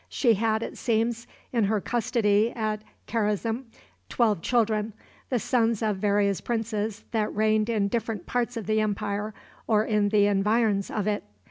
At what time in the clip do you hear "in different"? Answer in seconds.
7.69-8.25